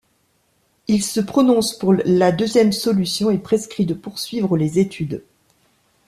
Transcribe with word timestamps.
Il 0.87 1.03
se 1.03 1.19
prononce 1.19 1.75
pour 1.77 1.93
la 1.93 2.31
deuxième 2.31 2.71
solution 2.71 3.29
et 3.29 3.37
prescrit 3.37 3.85
de 3.85 3.93
poursuivre 3.93 4.57
les 4.57 4.79
études. 4.79 5.21